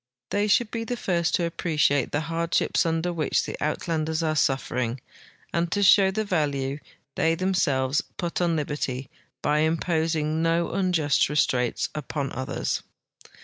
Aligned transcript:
They 0.31 0.47
should 0.47 0.71
be 0.71 0.83
the 0.83 0.97
first 0.97 1.35
to 1.35 1.45
appreciate 1.45 2.11
the 2.11 2.21
hardships 2.21 2.87
under 2.87 3.13
which 3.13 3.43
the 3.43 3.55
Uit 3.61 3.87
landers 3.87 4.23
are 4.23 4.35
suffering, 4.35 4.99
and 5.53 5.71
to 5.71 5.83
show 5.83 6.09
the 6.09 6.25
value 6.25 6.79
they 7.13 7.35
themselves 7.35 8.01
put 8.17 8.41
on 8.41 8.55
liberty 8.55 9.11
by 9.43 9.59
imposing 9.59 10.41
no 10.41 10.71
unjust 10.71 11.29
restraints 11.29 11.89
upon 11.93 12.33
others. 12.33 12.81